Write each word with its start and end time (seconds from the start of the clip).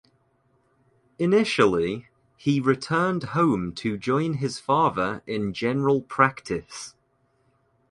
Initially, 1.19 2.07
he 2.35 2.59
returned 2.59 3.21
home 3.37 3.71
to 3.75 3.99
join 3.99 4.33
his 4.37 4.57
father 4.59 5.21
in 5.27 5.53
general 5.53 6.01
practice. 6.01 6.95